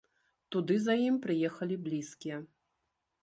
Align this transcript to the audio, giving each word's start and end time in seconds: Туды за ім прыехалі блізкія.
Туды 0.53 0.77
за 0.85 0.95
ім 1.09 1.19
прыехалі 1.27 1.75
блізкія. 1.87 2.37